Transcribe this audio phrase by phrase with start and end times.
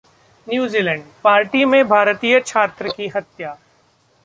[0.47, 3.55] New Zealand party में भारतीय छात्र की हत्या